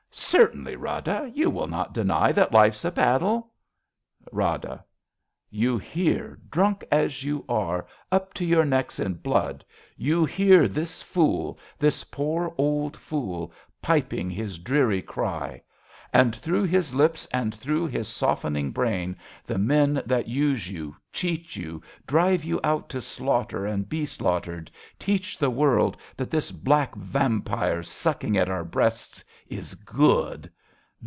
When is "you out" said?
22.43-22.89